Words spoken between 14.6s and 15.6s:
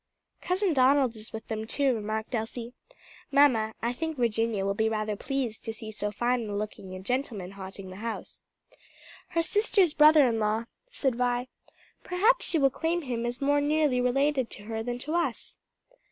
her than to us."